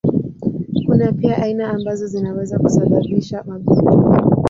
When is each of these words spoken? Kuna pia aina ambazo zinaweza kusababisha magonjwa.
Kuna 0.85 1.11
pia 1.13 1.37
aina 1.37 1.69
ambazo 1.69 2.07
zinaweza 2.07 2.59
kusababisha 2.59 3.43
magonjwa. 3.47 4.21